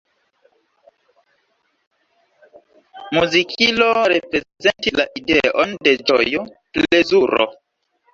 [3.15, 6.43] Muzikilo reprezentis la ideon de ĝojo,
[6.79, 7.49] plezuro.